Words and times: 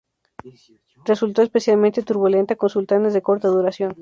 Resultó 1.05 1.43
especialmente 1.43 2.01
turbulenta, 2.01 2.55
con 2.55 2.69
sultanes 2.71 3.13
de 3.13 3.21
corta 3.21 3.49
duración. 3.49 3.95